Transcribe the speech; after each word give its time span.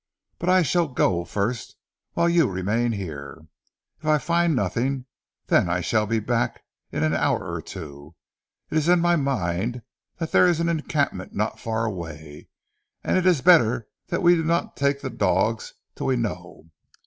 But 0.39 0.49
I 0.49 0.63
shall 0.63 0.87
go 0.87 1.23
first, 1.25 1.75
whilst 2.15 2.33
you 2.33 2.47
remain 2.49 2.91
here. 2.93 3.45
If 3.99 4.05
I 4.07 4.17
find 4.17 4.55
nothing, 4.55 5.05
then 5.45 5.69
I 5.69 5.81
shall 5.81 6.07
be 6.07 6.19
back 6.19 6.63
in 6.91 7.03
one 7.03 7.13
hour 7.13 7.53
or 7.53 7.61
two. 7.61 8.15
It 8.71 8.79
is 8.79 8.89
in 8.89 8.99
my 8.99 9.15
mind 9.15 9.83
that 10.17 10.31
there 10.31 10.47
is 10.47 10.59
an 10.59 10.69
encampment 10.69 11.35
not 11.35 11.59
far 11.59 11.85
away, 11.85 12.47
and 13.03 13.15
it 13.15 13.27
is 13.27 13.41
better 13.41 13.89
that 14.07 14.23
we 14.23 14.33
do 14.33 14.43
not 14.43 14.75
take 14.75 15.01
the 15.01 15.11
dogs 15.11 15.75
till 15.95 16.07
we 16.07 16.15
know. 16.15 16.71